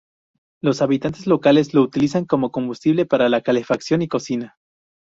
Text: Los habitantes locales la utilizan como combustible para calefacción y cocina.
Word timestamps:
Los 0.63 0.81
habitantes 0.81 1.27
locales 1.27 1.75
la 1.75 1.81
utilizan 1.81 2.25
como 2.25 2.51
combustible 2.51 3.05
para 3.05 3.39
calefacción 3.41 4.01
y 4.01 4.07
cocina. 4.07 4.57